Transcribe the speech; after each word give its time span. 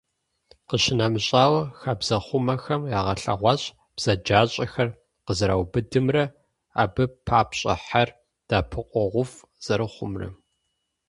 Къищынэмыщӏауэ, 0.67 1.61
хабзэхъумэхэм 1.79 2.81
ягъэлъэгъуащ 2.97 3.61
бзаджащӏэхэр 3.95 4.89
къызэраубыдымрэ, 5.25 6.23
абы 6.81 7.03
папщӏэ 7.25 7.73
хьэр 7.85 8.09
дэӏэпыкъуэгъуфӏ 8.47 9.39
зэрыхъумрэ. 9.63 10.27